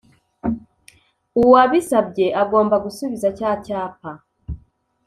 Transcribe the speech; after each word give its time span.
uwabisabye 1.41 2.25
agomba 2.43 2.75
gusubiza 2.85 3.27
cya 3.37 3.51
cyapa 3.65 4.11